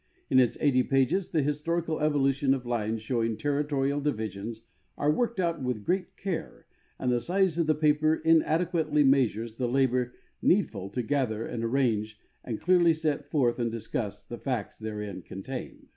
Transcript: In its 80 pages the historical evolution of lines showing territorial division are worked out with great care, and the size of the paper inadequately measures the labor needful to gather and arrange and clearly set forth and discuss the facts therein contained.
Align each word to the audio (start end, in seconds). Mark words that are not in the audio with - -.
In 0.31 0.39
its 0.39 0.57
80 0.59 0.81
pages 0.85 1.29
the 1.29 1.43
historical 1.43 1.99
evolution 1.99 2.55
of 2.55 2.65
lines 2.65 3.03
showing 3.03 3.37
territorial 3.37 4.01
division 4.01 4.51
are 4.97 5.11
worked 5.11 5.39
out 5.39 5.61
with 5.61 5.83
great 5.85 6.17
care, 6.17 6.65
and 6.97 7.11
the 7.11 7.21
size 7.21 7.59
of 7.59 7.67
the 7.67 7.75
paper 7.75 8.15
inadequately 8.15 9.03
measures 9.03 9.57
the 9.57 9.67
labor 9.67 10.15
needful 10.41 10.89
to 10.89 11.03
gather 11.03 11.45
and 11.45 11.63
arrange 11.63 12.19
and 12.43 12.59
clearly 12.59 12.95
set 12.95 13.29
forth 13.29 13.59
and 13.59 13.71
discuss 13.71 14.23
the 14.23 14.39
facts 14.39 14.75
therein 14.79 15.21
contained. 15.21 15.89